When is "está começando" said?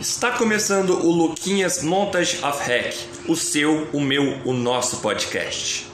0.00-1.06